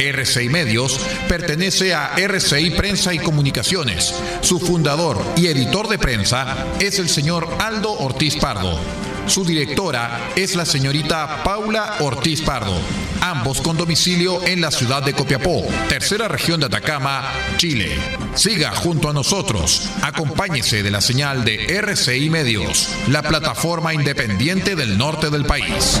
RCI 0.00 0.48
Medios 0.48 0.98
pertenece 1.28 1.94
a 1.94 2.14
RCI 2.16 2.70
Prensa 2.70 3.12
y 3.12 3.18
Comunicaciones. 3.18 4.14
Su 4.40 4.58
fundador 4.58 5.22
y 5.36 5.48
editor 5.48 5.88
de 5.88 5.98
prensa 5.98 6.66
es 6.80 6.98
el 6.98 7.08
señor 7.08 7.48
Aldo 7.58 7.92
Ortiz 7.92 8.36
Pardo. 8.36 8.80
Su 9.26 9.44
directora 9.44 10.30
es 10.34 10.56
la 10.56 10.64
señorita 10.64 11.44
Paula 11.44 11.96
Ortiz 12.00 12.40
Pardo, 12.40 12.76
ambos 13.20 13.60
con 13.60 13.76
domicilio 13.76 14.42
en 14.44 14.60
la 14.60 14.70
ciudad 14.70 15.02
de 15.02 15.12
Copiapó, 15.12 15.66
tercera 15.88 16.26
región 16.28 16.60
de 16.60 16.66
Atacama, 16.66 17.30
Chile. 17.58 17.90
Siga 18.34 18.70
junto 18.70 19.10
a 19.10 19.12
nosotros, 19.12 19.90
acompáñese 20.02 20.82
de 20.82 20.90
la 20.90 21.00
señal 21.00 21.44
de 21.44 21.78
RCI 21.78 22.30
Medios, 22.30 22.88
la 23.08 23.22
plataforma 23.22 23.92
independiente 23.92 24.74
del 24.74 24.96
norte 24.96 25.30
del 25.30 25.44
país. 25.44 26.00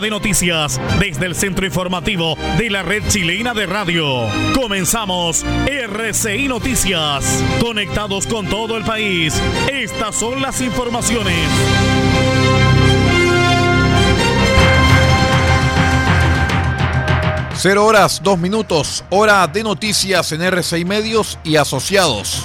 De 0.00 0.10
noticias 0.10 0.80
desde 1.00 1.26
el 1.26 1.34
centro 1.34 1.64
informativo 1.64 2.36
de 2.58 2.68
la 2.68 2.82
red 2.82 3.02
chilena 3.08 3.54
de 3.54 3.66
radio. 3.66 4.26
Comenzamos 4.54 5.44
RCI 5.66 6.48
Noticias. 6.48 7.42
Conectados 7.60 8.26
con 8.26 8.46
todo 8.46 8.76
el 8.76 8.84
país. 8.84 9.40
Estas 9.70 10.14
son 10.14 10.42
las 10.42 10.60
informaciones. 10.60 11.36
Cero 17.54 17.86
horas, 17.86 18.20
dos 18.22 18.38
minutos, 18.38 19.02
hora 19.08 19.46
de 19.46 19.64
noticias 19.64 20.30
en 20.32 20.42
RCI 20.42 20.84
Medios 20.84 21.38
y 21.42 21.56
asociados. 21.56 22.44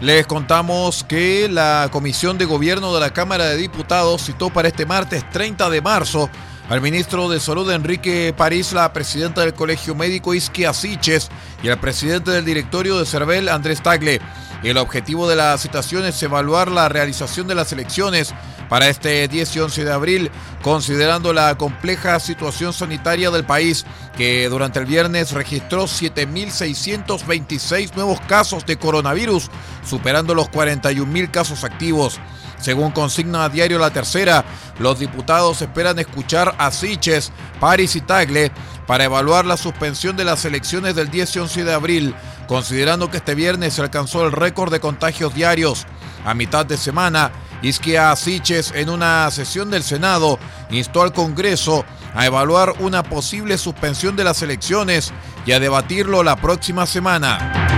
Les 0.00 0.26
contamos 0.26 1.04
que 1.04 1.46
la 1.50 1.90
Comisión 1.92 2.38
de 2.38 2.46
Gobierno 2.46 2.94
de 2.94 3.00
la 3.00 3.12
Cámara 3.12 3.44
de 3.44 3.58
Diputados 3.58 4.22
citó 4.24 4.48
para 4.48 4.68
este 4.68 4.86
martes 4.86 5.28
30 5.28 5.68
de 5.68 5.82
marzo 5.82 6.30
al 6.70 6.80
ministro 6.80 7.28
de 7.28 7.38
Salud 7.38 7.70
Enrique 7.70 8.32
París, 8.34 8.72
la 8.72 8.94
presidenta 8.94 9.42
del 9.42 9.52
Colegio 9.52 9.94
Médico 9.94 10.32
Isquia 10.32 10.72
Siches 10.72 11.28
y 11.62 11.68
al 11.68 11.78
presidente 11.80 12.30
del 12.30 12.46
directorio 12.46 12.98
de 12.98 13.04
CERVEL 13.04 13.50
Andrés 13.50 13.82
Tagle. 13.82 14.22
El 14.62 14.78
objetivo 14.78 15.28
de 15.28 15.36
la 15.36 15.58
citación 15.58 16.06
es 16.06 16.22
evaluar 16.22 16.70
la 16.70 16.88
realización 16.88 17.46
de 17.46 17.56
las 17.56 17.70
elecciones 17.72 18.32
para 18.70 18.88
este 18.88 19.28
10 19.28 19.56
y 19.56 19.60
11 19.60 19.84
de 19.84 19.92
abril, 19.92 20.30
considerando 20.62 21.34
la 21.34 21.58
compleja 21.58 22.18
situación 22.20 22.72
sanitaria 22.72 23.30
del 23.30 23.44
país, 23.44 23.84
que 24.16 24.48
durante 24.48 24.78
el 24.78 24.86
viernes 24.86 25.32
registró 25.32 25.84
7.626 25.84 27.94
nuevos 27.96 28.22
casos 28.22 28.64
de 28.64 28.78
coronavirus, 28.78 29.50
superando 29.84 30.34
los 30.36 30.48
41.000 30.50 31.30
casos 31.32 31.64
activos. 31.64 32.20
Según 32.60 32.92
consigna 32.92 33.44
a 33.44 33.48
diario 33.48 33.78
La 33.78 33.90
Tercera, 33.90 34.44
los 34.78 35.00
diputados 35.00 35.62
esperan 35.62 35.98
escuchar 35.98 36.54
a 36.58 36.70
Siches, 36.70 37.32
París 37.58 37.96
y 37.96 38.02
Tagle 38.02 38.52
para 38.86 39.04
evaluar 39.04 39.46
la 39.46 39.56
suspensión 39.56 40.16
de 40.16 40.24
las 40.24 40.44
elecciones 40.44 40.94
del 40.94 41.10
10 41.10 41.36
y 41.36 41.38
11 41.40 41.64
de 41.64 41.72
abril, 41.72 42.14
considerando 42.46 43.10
que 43.10 43.16
este 43.16 43.34
viernes 43.34 43.74
se 43.74 43.82
alcanzó 43.82 44.26
el 44.26 44.32
récord 44.32 44.70
de 44.70 44.80
contagios 44.80 45.34
diarios. 45.34 45.86
A 46.24 46.34
mitad 46.34 46.66
de 46.66 46.76
semana, 46.76 47.32
Isquia 47.62 48.14
Siches, 48.16 48.72
en 48.74 48.90
una 48.90 49.30
sesión 49.30 49.70
del 49.70 49.82
Senado, 49.82 50.38
instó 50.70 51.02
al 51.02 51.12
Congreso 51.12 51.84
a 52.14 52.26
evaluar 52.26 52.74
una 52.80 53.02
posible 53.02 53.58
suspensión 53.58 54.16
de 54.16 54.24
las 54.24 54.42
elecciones 54.42 55.12
y 55.46 55.52
a 55.52 55.60
debatirlo 55.60 56.22
la 56.22 56.36
próxima 56.36 56.86
semana. 56.86 57.69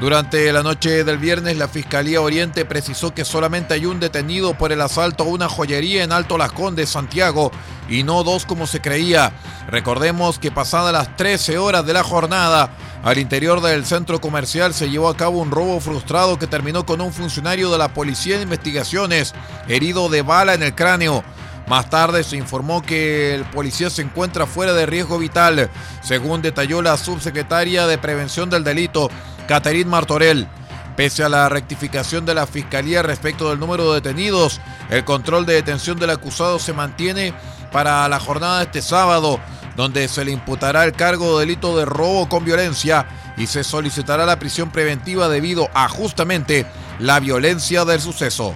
Durante 0.00 0.52
la 0.52 0.62
noche 0.62 1.02
del 1.02 1.18
viernes, 1.18 1.56
la 1.56 1.66
Fiscalía 1.66 2.20
Oriente 2.20 2.64
precisó 2.64 3.12
que 3.12 3.24
solamente 3.24 3.74
hay 3.74 3.84
un 3.84 3.98
detenido 3.98 4.54
por 4.54 4.70
el 4.70 4.80
asalto 4.80 5.24
a 5.24 5.26
una 5.26 5.48
joyería 5.48 6.04
en 6.04 6.12
Alto 6.12 6.38
Las 6.38 6.52
Condes, 6.52 6.88
Santiago, 6.88 7.50
y 7.88 8.04
no 8.04 8.22
dos 8.22 8.46
como 8.46 8.68
se 8.68 8.80
creía. 8.80 9.32
Recordemos 9.68 10.38
que 10.38 10.52
pasadas 10.52 10.92
las 10.92 11.16
13 11.16 11.58
horas 11.58 11.84
de 11.84 11.94
la 11.94 12.04
jornada, 12.04 12.70
al 13.02 13.18
interior 13.18 13.60
del 13.60 13.84
centro 13.84 14.20
comercial 14.20 14.72
se 14.72 14.88
llevó 14.88 15.08
a 15.08 15.16
cabo 15.16 15.40
un 15.40 15.50
robo 15.50 15.80
frustrado 15.80 16.38
que 16.38 16.46
terminó 16.46 16.86
con 16.86 17.00
un 17.00 17.12
funcionario 17.12 17.68
de 17.70 17.78
la 17.78 17.92
Policía 17.92 18.36
de 18.36 18.44
Investigaciones 18.44 19.34
herido 19.66 20.08
de 20.08 20.22
bala 20.22 20.54
en 20.54 20.62
el 20.62 20.76
cráneo. 20.76 21.24
Más 21.68 21.90
tarde 21.90 22.24
se 22.24 22.36
informó 22.36 22.82
que 22.82 23.34
el 23.34 23.44
policía 23.44 23.90
se 23.90 24.00
encuentra 24.00 24.46
fuera 24.46 24.72
de 24.72 24.86
riesgo 24.86 25.18
vital, 25.18 25.68
según 26.02 26.40
detalló 26.40 26.80
la 26.80 26.96
subsecretaria 26.96 27.86
de 27.86 27.98
Prevención 27.98 28.48
del 28.48 28.64
Delito, 28.64 29.10
Caterín 29.48 29.88
Martorell. 29.88 30.46
Pese 30.94 31.24
a 31.24 31.28
la 31.28 31.48
rectificación 31.48 32.26
de 32.26 32.34
la 32.34 32.46
Fiscalía 32.46 33.02
respecto 33.02 33.48
del 33.48 33.58
número 33.58 33.88
de 33.88 34.00
detenidos, 34.00 34.60
el 34.90 35.04
control 35.04 35.46
de 35.46 35.54
detención 35.54 35.98
del 35.98 36.10
acusado 36.10 36.58
se 36.58 36.72
mantiene 36.72 37.32
para 37.72 38.08
la 38.08 38.20
jornada 38.20 38.58
de 38.58 38.64
este 38.64 38.82
sábado, 38.82 39.40
donde 39.76 40.06
se 40.08 40.24
le 40.24 40.32
imputará 40.32 40.84
el 40.84 40.92
cargo 40.92 41.38
de 41.38 41.46
delito 41.46 41.76
de 41.78 41.84
robo 41.84 42.28
con 42.28 42.44
violencia 42.44 43.06
y 43.36 43.46
se 43.46 43.64
solicitará 43.64 44.26
la 44.26 44.38
prisión 44.38 44.70
preventiva 44.70 45.28
debido 45.28 45.68
a 45.72 45.88
justamente 45.88 46.66
la 46.98 47.20
violencia 47.20 47.84
del 47.84 48.00
suceso. 48.00 48.54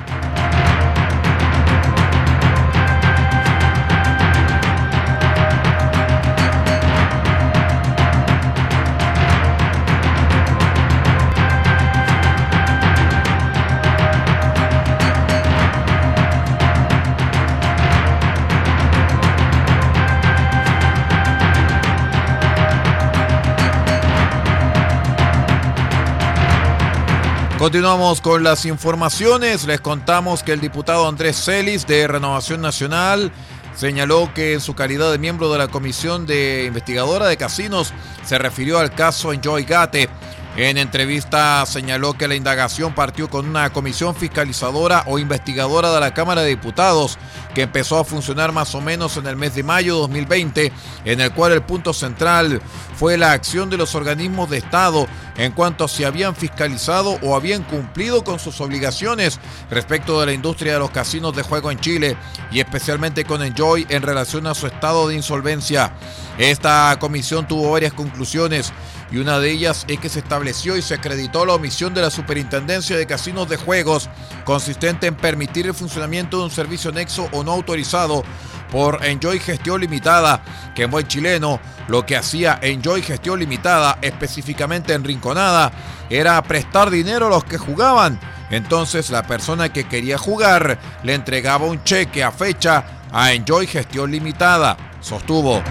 Continuamos 27.63 28.21
con 28.21 28.43
las 28.43 28.67
informaciones. 28.67 29.67
Les 29.69 29.81
contamos 29.81 30.43
que 30.43 30.51
el 30.51 30.61
diputado 30.61 31.07
Andrés 31.07 31.45
Celis 31.45 31.87
de 31.87 32.09
Renovación 32.09 32.61
Nacional 32.61 33.31
señaló 33.77 34.35
que 34.35 34.55
en 34.55 34.61
su 34.61 34.75
calidad 34.75 35.13
de 35.13 35.19
miembro 35.19 35.53
de 35.53 35.59
la 35.59 35.69
Comisión 35.69 36.27
de 36.27 36.65
Investigadora 36.67 37.29
de 37.29 37.37
Casinos 37.37 37.95
se 38.25 38.37
refirió 38.37 38.81
al 38.81 38.93
caso 38.93 39.33
Enjoy 39.33 39.63
Gate. 39.63 40.09
En 40.55 40.77
entrevista 40.77 41.65
señaló 41.65 42.13
que 42.13 42.29
la 42.29 42.35
indagación 42.35 42.95
partió 42.95 43.31
con 43.31 43.49
una 43.49 43.71
comisión 43.73 44.15
fiscalizadora 44.15 45.03
o 45.07 45.19
investigadora 45.19 45.91
de 45.91 46.01
la 46.01 46.13
Cámara 46.13 46.43
de 46.43 46.51
Diputados 46.51 47.17
que 47.55 47.63
empezó 47.63 47.99
a 47.99 48.05
funcionar 48.05 48.53
más 48.53 48.75
o 48.75 48.83
menos 48.83 49.17
en 49.17 49.27
el 49.27 49.37
mes 49.37 49.55
de 49.55 49.63
mayo 49.63 49.95
de 49.95 50.01
2020, 50.03 50.73
en 51.07 51.21
el 51.23 51.33
cual 51.33 51.53
el 51.53 51.63
punto 51.63 51.95
central 51.95 52.61
fue 52.97 53.17
la 53.17 53.33
acción 53.33 53.71
de 53.71 53.79
los 53.79 53.95
organismos 53.95 54.51
de 54.51 54.59
Estado 54.59 55.07
en 55.39 55.53
cuanto 55.53 55.85
a 55.85 55.89
si 55.89 56.05
habían 56.05 56.37
fiscalizado 56.37 57.19
o 57.23 57.35
habían 57.35 57.63
cumplido 57.63 58.23
con 58.23 58.39
sus 58.39 58.61
obligaciones 58.61 59.41
respecto 59.71 60.21
de 60.21 60.27
la 60.27 60.33
industria 60.35 60.75
de 60.75 60.81
los 60.81 60.91
casinos 60.91 61.35
de 61.35 61.43
juego 61.43 61.71
en 61.71 61.81
Chile 61.81 62.17
y 62.51 62.61
especialmente 62.61 63.25
con 63.25 63.43
Enjoy 63.43 63.87
en 63.89 64.03
relación 64.03 64.47
a 64.47 64.55
su 64.55 64.67
estado 64.67 65.09
de 65.09 65.15
insolvencia. 65.15 65.95
Esta 66.37 66.95
comisión 66.99 67.49
tuvo 67.49 67.73
varias 67.73 67.95
conclusiones 67.95 68.73
y 69.13 69.19
una 69.19 69.39
de 69.39 69.51
ellas 69.51 69.85
es 69.89 70.01
que 70.01 70.09
se 70.09 70.21
estableció 70.21 70.77
y 70.77 70.83
se 70.83 70.95
acreditó 70.95 71.45
la 71.45 71.53
omisión 71.53 71.93
de 71.93 72.01
la 72.01 72.11
Superintendencia 72.11 72.97
de 72.97 73.07
Casinos 73.07 73.47
de 73.49 73.59
Juegos, 73.59 74.09
consistente 74.45 75.07
en 75.07 75.15
permitir 75.15 75.67
el 75.67 75.75
funcionamiento 75.75 76.39
de 76.39 76.45
un 76.45 76.51
servicio 76.51 76.91
nexo 76.93 77.29
o 77.33 77.45
no 77.45 77.53
autorizado 77.53 78.25
por 78.71 79.05
Enjoy 79.05 79.39
Gestión 79.39 79.83
Limitada, 79.83 80.43
que 80.75 80.85
en 80.85 80.91
buen 80.91 81.07
chileno 81.07 81.61
lo 81.89 82.07
que 82.07 82.17
hacía 82.17 82.59
Enjoy 82.63 83.03
Gestión 83.03 83.39
Limitada, 83.39 83.99
específicamente 84.01 84.95
en 84.95 85.05
Rinconada, 85.05 85.71
era 86.09 86.43
prestar 86.43 86.89
dinero 86.89 87.27
a 87.27 87.31
los 87.31 87.45
que 87.45 87.59
jugaban. 87.59 88.19
Entonces 88.51 89.11
la 89.11 89.27
persona 89.27 89.71
que 89.71 89.85
quería 89.85 90.17
jugar 90.17 90.79
le 91.03 91.13
entregaba 91.13 91.67
un 91.67 91.85
cheque 91.85 92.25
a 92.25 92.33
fecha 92.33 92.85
a 93.13 93.35
Enjoy 93.35 93.67
Gestión 93.67 94.11
Limitada, 94.11 94.79
sostuvo. 95.03 95.63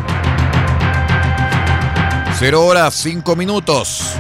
0 2.44 2.66
horas 2.66 2.96
5 2.96 3.36
minutos. 3.36 4.16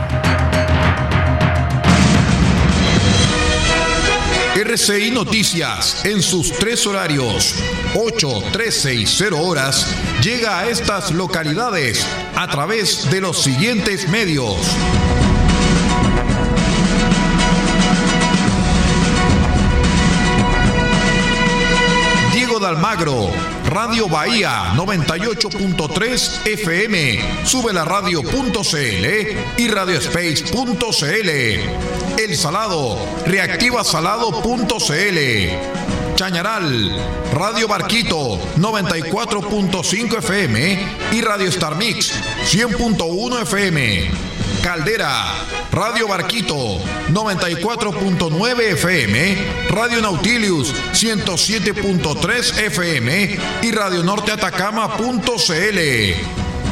RCI 4.53 5.09
Noticias 5.09 6.05
en 6.05 6.21
sus 6.21 6.53
tres 6.53 6.85
horarios, 6.85 7.55
8, 7.95 8.43
13 8.51 8.93
y 8.93 9.07
0 9.07 9.39
horas, 9.41 9.87
llega 10.21 10.59
a 10.59 10.69
estas 10.69 11.09
localidades 11.09 12.05
a 12.35 12.47
través 12.47 13.09
de 13.09 13.21
los 13.21 13.41
siguientes 13.41 14.07
medios. 14.07 14.55
Almagro, 22.71 23.29
Radio 23.65 24.07
Bahía 24.07 24.71
98.3 24.75 26.47
FM, 26.47 27.45
sube 27.45 27.73
la 27.73 27.83
radio.cl 27.83 29.57
y 29.57 29.67
radiospace.cl. 29.67 31.29
El 32.17 32.37
Salado, 32.37 32.97
reactivasalado.cl. 33.25 36.15
Chañaral, 36.15 36.95
Radio 37.33 37.67
Barquito 37.67 38.39
94.5 38.57 40.17
FM 40.19 40.79
y 41.11 41.19
Radio 41.21 41.49
Star 41.49 41.75
Mix 41.75 42.13
100.1 42.45 43.41
FM. 43.41 44.30
Caldera, 44.61 45.33
Radio 45.71 46.07
Barquito 46.07 46.79
94.9 47.09 48.59
FM, 48.73 49.37
Radio 49.69 50.01
Nautilius 50.01 50.73
107.3 50.93 52.59
FM 52.65 53.39
y 53.63 53.71
Radio 53.71 54.03
Norte 54.03 54.31
Atacama.cl. 54.31 55.79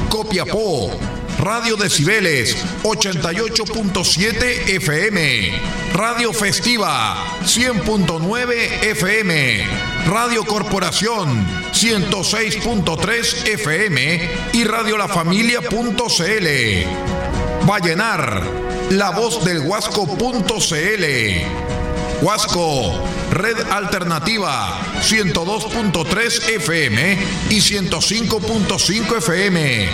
Copiapó, 0.09 0.91
Radio 1.39 1.75
Decibeles 1.77 2.57
88.7 2.83 4.69
FM, 4.75 5.51
Radio 5.93 6.33
Festiva 6.33 7.37
100.9 7.43 8.83
FM, 8.83 9.65
Radio 10.07 10.43
Corporación 10.45 11.45
106.3 11.71 13.47
FM 13.47 14.29
y 14.53 14.63
Radio 14.63 14.97
La 14.97 15.07
Familia.cl. 15.07 17.18
Vallenar, 17.69 18.41
la 18.89 19.11
voz 19.11 19.45
del 19.45 19.59
Huasco.cl. 19.59 21.05
Huasco, 22.19 22.99
Red 23.29 23.57
Alternativa 23.69 24.81
102.3 25.03 26.49
FM 26.55 27.17
y 27.51 27.57
105.5 27.59 29.17
FM. 29.17 29.87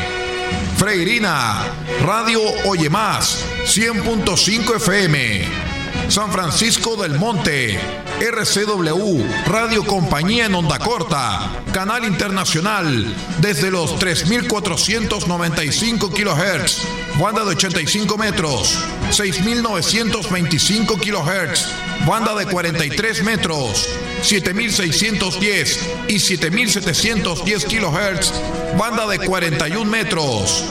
Freirina, 0.78 1.66
Radio 2.06 2.40
Oye 2.64 2.90
Más, 2.90 3.44
100.5 3.66 4.78
FM. 4.78 5.65
San 6.08 6.32
Francisco 6.32 6.96
del 6.96 7.20
Monte, 7.20 7.78
RCW, 8.22 9.26
Radio 9.48 9.86
Compañía 9.86 10.46
en 10.46 10.56
Onda 10.56 10.80
Corta, 10.80 11.52
Canal 11.74 12.06
Internacional, 12.06 13.14
desde 13.40 13.70
los 13.72 14.00
3.495 14.00 16.14
kHz, 16.14 16.84
banda 17.20 17.44
de 17.44 17.50
85 17.52 18.18
metros, 18.18 18.78
6.925 19.10 20.98
kHz, 21.00 21.68
banda 22.08 22.34
de 22.36 22.46
43 22.46 23.24
metros, 23.24 23.90
7.610 24.22 25.80
y 26.08 26.16
7.710 26.16 27.66
kHz, 27.66 28.32
banda 28.78 29.06
de 29.08 29.20
41 29.20 29.90
metros. 29.90 30.64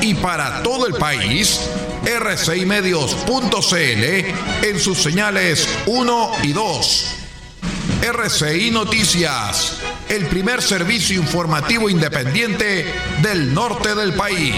Y 0.00 0.14
para 0.14 0.62
todo 0.62 0.86
el 0.86 0.94
país, 0.94 1.60
rcimedios.cl 2.04 4.66
en 4.66 4.78
sus 4.78 5.02
señales 5.02 5.68
1 5.86 6.32
y 6.42 6.52
2. 6.52 7.16
RCI 8.02 8.70
Noticias, 8.70 9.78
el 10.08 10.26
primer 10.26 10.60
servicio 10.60 11.20
informativo 11.20 11.88
independiente 11.88 12.92
del 13.22 13.54
norte 13.54 13.94
del 13.94 14.12
país. 14.14 14.56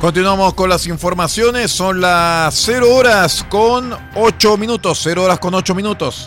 Continuamos 0.00 0.54
con 0.54 0.70
las 0.70 0.86
informaciones. 0.86 1.70
Son 1.70 2.00
las 2.00 2.54
0 2.54 2.94
horas 2.94 3.44
con 3.50 3.94
8 4.14 4.56
minutos. 4.56 4.98
0 5.02 5.24
horas 5.24 5.38
con 5.38 5.54
8 5.54 5.74
minutos. 5.74 6.26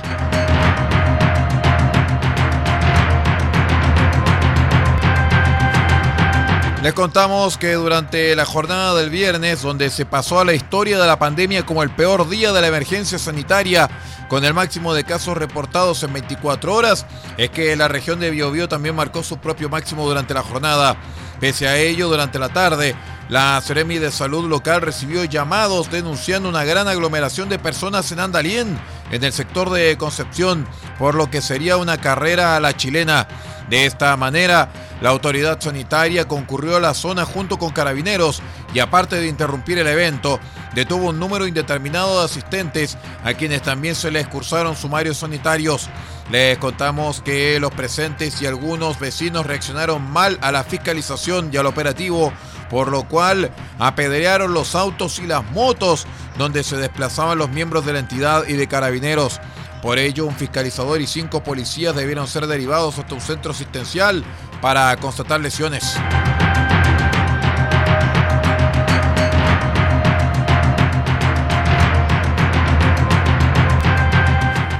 Les 6.83 6.91
contamos 6.91 7.57
que 7.57 7.75
durante 7.75 8.35
la 8.35 8.43
jornada 8.43 8.93
del 8.95 9.09
viernes, 9.09 9.61
donde 9.61 9.89
se 9.89 10.05
pasó 10.05 10.41
a 10.41 10.43
la 10.43 10.53
historia 10.53 10.99
de 10.99 11.07
la 11.07 11.17
pandemia 11.17 11.65
como 11.65 11.81
el 11.81 11.89
peor 11.89 12.27
día 12.27 12.51
de 12.51 12.59
la 12.59 12.67
emergencia 12.67 13.17
sanitaria, 13.17 13.89
con 14.27 14.43
el 14.43 14.53
máximo 14.53 14.93
de 14.93 15.05
casos 15.05 15.37
reportados 15.37 16.03
en 16.03 16.11
24 16.11 16.75
horas, 16.75 17.05
es 17.37 17.51
que 17.51 17.73
la 17.77 17.87
región 17.87 18.19
de 18.19 18.31
Biobío 18.31 18.67
también 18.67 18.97
marcó 18.97 19.23
su 19.23 19.37
propio 19.37 19.69
máximo 19.69 20.05
durante 20.05 20.33
la 20.33 20.43
jornada. 20.43 20.97
Pese 21.39 21.69
a 21.69 21.77
ello, 21.77 22.09
durante 22.09 22.37
la 22.37 22.49
tarde, 22.49 22.95
la 23.29 23.61
Seremi 23.61 23.97
de 23.97 24.11
Salud 24.11 24.49
local 24.49 24.81
recibió 24.81 25.23
llamados 25.23 25.89
denunciando 25.89 26.49
una 26.49 26.65
gran 26.65 26.89
aglomeración 26.89 27.47
de 27.47 27.59
personas 27.59 28.11
en 28.11 28.19
Andalien, 28.19 28.77
en 29.09 29.23
el 29.23 29.31
sector 29.31 29.69
de 29.69 29.97
Concepción, 29.97 30.67
por 30.99 31.15
lo 31.15 31.29
que 31.31 31.41
sería 31.41 31.77
una 31.77 31.97
carrera 31.97 32.57
a 32.57 32.59
la 32.59 32.75
chilena. 32.75 33.25
De 33.69 33.85
esta 33.85 34.17
manera, 34.17 34.69
la 35.03 35.09
autoridad 35.09 35.59
sanitaria 35.59 36.29
concurrió 36.29 36.77
a 36.77 36.79
la 36.79 36.93
zona 36.93 37.25
junto 37.25 37.59
con 37.59 37.73
carabineros 37.73 38.41
y 38.73 38.79
aparte 38.79 39.17
de 39.17 39.27
interrumpir 39.27 39.77
el 39.77 39.87
evento, 39.87 40.39
detuvo 40.75 41.09
un 41.09 41.19
número 41.19 41.45
indeterminado 41.45 42.19
de 42.19 42.25
asistentes 42.25 42.97
a 43.25 43.33
quienes 43.33 43.63
también 43.63 43.95
se 43.95 44.11
les 44.11 44.25
cursaron 44.29 44.77
sumarios 44.77 45.17
sanitarios. 45.17 45.89
Les 46.31 46.57
contamos 46.57 47.21
que 47.21 47.59
los 47.59 47.73
presentes 47.73 48.41
y 48.41 48.45
algunos 48.45 48.97
vecinos 48.97 49.45
reaccionaron 49.45 50.09
mal 50.09 50.39
a 50.41 50.53
la 50.53 50.63
fiscalización 50.63 51.49
y 51.51 51.57
al 51.57 51.65
operativo, 51.65 52.31
por 52.69 52.89
lo 52.89 53.03
cual 53.03 53.51
apedrearon 53.79 54.53
los 54.53 54.73
autos 54.73 55.19
y 55.19 55.27
las 55.27 55.43
motos 55.51 56.07
donde 56.37 56.63
se 56.63 56.77
desplazaban 56.77 57.37
los 57.37 57.49
miembros 57.49 57.85
de 57.85 57.91
la 57.91 57.99
entidad 57.99 58.47
y 58.47 58.53
de 58.53 58.67
carabineros. 58.67 59.41
Por 59.81 59.99
ello, 59.99 60.25
un 60.25 60.35
fiscalizador 60.37 61.01
y 61.01 61.07
cinco 61.07 61.43
policías 61.43 61.93
debieron 61.93 62.25
ser 62.25 62.47
derivados 62.47 62.97
hasta 62.99 63.15
un 63.15 63.19
centro 63.19 63.51
asistencial 63.51 64.23
para 64.63 64.95
constatar 64.95 65.41
lesiones. 65.41 65.99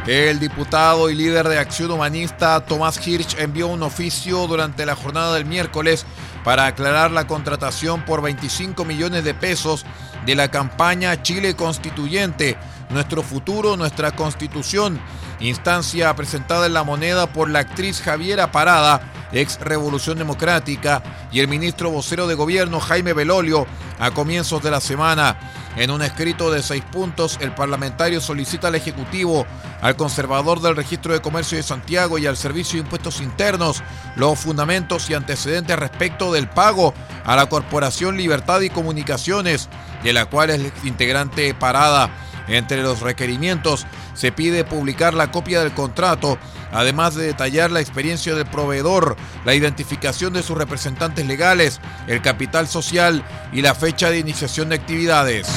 El 0.08 0.40
diputado 0.40 1.10
y 1.10 1.16
líder 1.16 1.50
de 1.50 1.60
Acción 1.60 1.92
Humanista 1.92 2.62
Tomás 2.62 3.06
Hirsch 3.06 3.38
envió 3.40 3.68
un 3.68 3.84
oficio 3.84 4.48
durante 4.48 4.86
la 4.86 4.96
jornada 4.96 5.34
del 5.34 5.44
miércoles 5.44 6.06
para 6.46 6.66
aclarar 6.66 7.12
la 7.12 7.28
contratación 7.28 8.06
por 8.06 8.22
25 8.22 8.86
millones 8.86 9.25
de 9.25 9.34
pesos 9.34 9.86
de 10.25 10.36
la 10.36 10.50
campaña 10.50 11.22
Chile 11.24 11.58
Constituyente, 11.58 12.56
Nuestro 12.90 13.22
Futuro, 13.22 13.75
Nuestra 13.75 14.16
Constitución, 14.16 14.98
instancia 15.42 16.16
presentada 16.16 16.68
en 16.68 16.74
la 16.74 16.86
moneda 16.86 17.34
por 17.34 17.50
la 17.50 17.60
actriz 17.60 18.02
Javiera 18.02 18.50
Parada, 18.54 19.12
ex 19.34 19.60
Revolución 19.60 20.18
Democrática, 20.18 21.04
y 21.32 21.40
el 21.40 21.48
ministro 21.48 21.90
vocero 21.90 22.28
de 22.28 22.36
gobierno 22.36 22.80
Jaime 22.80 23.13
Belolio 23.13 23.66
a 24.00 24.12
comienzos 24.12 24.62
de 24.63 24.72
la 24.72 24.80
semana. 24.80 25.38
En 25.75 25.90
un 25.90 26.04
escrito 26.04 26.52
de 26.52 26.62
seis 26.62 26.84
puntos, 26.92 27.40
el 27.42 27.56
parlamentario 27.56 28.22
solicita 28.22 28.68
al 28.68 28.75
Ejecutivo, 28.75 29.46
al 29.82 29.96
conservador 29.96 30.62
del 30.62 30.75
Registro 30.75 31.13
de 31.13 31.22
Comercio 31.22 31.58
de 31.58 31.63
Santiago 31.63 32.20
y 32.20 32.28
al 32.28 32.38
Servicio 32.38 32.78
de 32.78 32.84
Impuestos 32.84 33.22
Internos 33.22 33.82
los 34.16 34.38
fundamentos 34.38 35.10
y 35.10 35.16
antecedentes 35.16 35.80
respecto 35.80 36.32
del 36.32 36.48
pago 36.48 36.94
a 37.25 37.36
la 37.36 37.48
Corporación 37.48 38.18
Libertad 38.18 38.62
y 38.62 38.70
Comunicaciones, 38.70 39.68
de 40.04 40.13
la 40.13 40.25
cual 40.25 40.52
es 40.52 40.72
integrante 40.84 41.54
parada. 41.56 42.12
Entre 42.48 42.82
los 42.82 43.02
requerimientos 43.02 43.86
se 44.14 44.32
pide 44.32 44.64
publicar 44.64 45.14
la 45.14 45.32
copia 45.32 45.62
del 45.62 45.74
contrato, 45.74 46.38
además 46.72 47.16
de 47.16 47.28
detallar 47.28 47.72
la 47.72 47.82
experiencia 47.82 48.36
del 48.36 48.46
proveedor, 48.46 49.16
la 49.46 49.56
identificación 49.56 50.34
de 50.34 50.44
sus 50.44 50.58
representantes 50.58 51.26
legales, 51.26 51.80
el 52.08 52.22
capital 52.22 52.68
social 52.68 53.24
y 53.52 53.62
la 53.62 53.76
fecha 53.76 54.10
de 54.10 54.20
iniciación 54.20 54.70
de 54.70 54.76
actividades. 54.76 55.48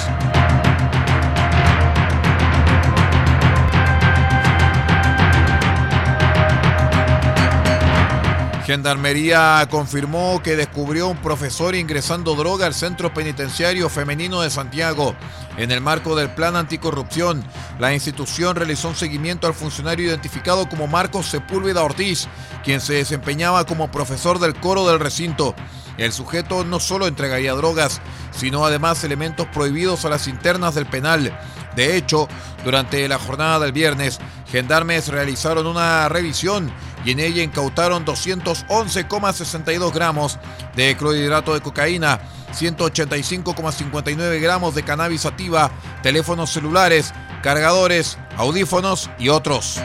Gendarmería 8.67 9.65
confirmó 9.71 10.43
que 10.43 10.57
descubrió 10.57 11.07
un 11.07 11.19
profesor 11.19 11.77
ingresando 11.77 12.35
droga 12.35 12.67
al 12.67 12.75
Centro 12.75 13.15
Penitenciario 13.15 13.89
Femenino 13.89 14.41
de 14.41 14.51
Santiago. 14.51 15.15
En 15.57 15.71
el 15.71 15.81
marco 15.81 16.17
del 16.17 16.35
Plan 16.35 16.57
Anticorrupción, 16.57 17.45
la 17.79 17.95
institución 17.95 18.57
realizó 18.57 18.89
un 18.89 18.97
seguimiento 18.97 19.47
al 19.47 19.55
funcionario 19.55 20.09
identificado 20.09 20.69
como 20.69 20.89
Marcos 20.89 21.27
Sepúlveda 21.27 21.85
Ortiz, 21.85 22.27
quien 22.65 22.81
se 22.81 22.95
desempeñaba 22.95 23.65
como 23.67 23.93
profesor 23.93 24.41
del 24.41 24.57
coro 24.57 24.85
del 24.89 24.99
recinto. 24.99 25.55
El 25.97 26.13
sujeto 26.13 26.65
no 26.65 26.81
solo 26.81 27.07
entregaría 27.07 27.55
drogas, 27.55 28.01
sino 28.33 28.67
además 28.67 29.05
elementos 29.05 29.47
prohibidos 29.47 30.05
a 30.05 30.11
las 30.11 30.27
internas 30.27 30.75
del 30.75 30.87
penal. 30.87 31.39
De 31.77 31.97
hecho, 31.97 32.27
durante 32.65 33.07
la 33.07 33.19
jornada 33.21 33.61
del 33.61 33.71
viernes, 33.71 34.19
gendarmes 34.51 35.07
realizaron 35.07 35.69
una 35.69 36.09
revisión 36.09 36.73
y 37.07 37.13
en 37.13 37.21
ella 37.21 37.43
incautaron 37.45 38.05
211,62 38.05 39.93
gramos 39.95 40.39
de 40.75 40.97
clorhidrato 40.97 41.55
de 41.55 41.61
cocaína, 41.61 42.19
185,59 42.53 44.41
gramos 44.41 44.75
de 44.75 44.83
cannabis 44.83 45.21
sativa, 45.21 45.71
teléfonos 46.03 46.51
celulares, 46.51 47.15
cargadores, 47.45 48.19
audífonos 48.37 49.09
y 49.21 49.29
otros. 49.29 49.81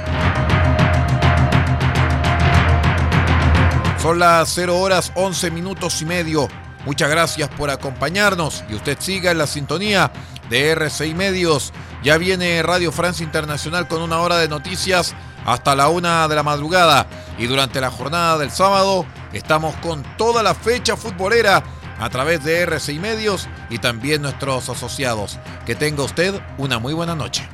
Son 4.02 4.18
las 4.18 4.50
0 4.56 4.80
horas 4.80 5.12
11 5.14 5.52
minutos 5.52 6.02
y 6.02 6.06
medio. 6.06 6.48
Muchas 6.88 7.12
gracias 7.12 7.50
por 7.50 7.70
acompañarnos 7.70 8.64
y 8.68 8.74
usted 8.74 8.98
siga 9.00 9.30
en 9.30 9.38
la 9.38 9.46
sintonía 9.46 10.12
de 10.50 10.72
RCI 10.72 11.14
Medios. 11.14 11.72
Ya 12.04 12.18
viene 12.18 12.64
Radio 12.64 12.92
Francia 12.92 13.24
Internacional 13.24 13.88
con 13.88 14.02
una 14.02 14.22
hora 14.22 14.38
de 14.38 14.48
noticias 14.48 15.14
hasta 15.46 15.76
la 15.76 15.90
una 15.90 16.28
de 16.28 16.36
la 16.36 16.44
madrugada. 16.44 17.08
Y 17.38 17.48
durante 17.48 17.82
la 17.82 17.92
jornada 17.92 18.38
del 18.38 18.52
sábado 18.52 19.06
estamos 19.34 19.76
con 19.78 20.04
toda 20.18 20.44
la 20.44 20.54
fecha 20.54 20.96
futbolera 20.96 21.64
a 22.00 22.10
través 22.10 22.44
de 22.44 22.62
RCI 22.62 23.00
Medios 23.00 23.48
y 23.70 23.78
también 23.78 24.22
nuestros 24.22 24.70
asociados. 24.70 25.40
Que 25.66 25.76
tenga 25.76 26.04
usted 26.04 26.42
una 26.58 26.80
muy 26.80 26.94
buena 26.94 27.16
noche. 27.16 27.48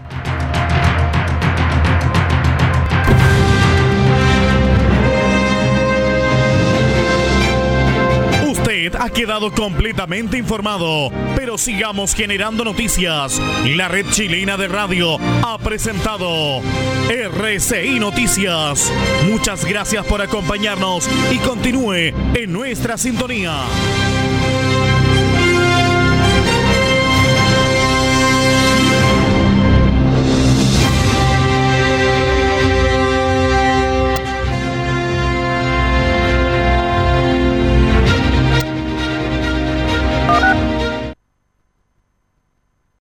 ha 9.00 9.10
quedado 9.10 9.52
completamente 9.52 10.38
informado, 10.38 11.10
sigamos 11.58 12.14
generando 12.14 12.64
noticias. 12.64 13.42
La 13.66 13.88
red 13.88 14.06
chilena 14.12 14.58
de 14.58 14.68
radio 14.68 15.18
ha 15.44 15.58
presentado 15.58 16.62
RCI 17.10 18.00
Noticias. 18.00 18.92
Muchas 19.30 19.66
gracias 19.66 20.06
por 20.06 20.22
acompañarnos 20.22 21.10
y 21.32 21.38
continúe 21.40 22.14
en 22.34 22.54
nuestra 22.54 22.98
sintonía. 22.98 23.54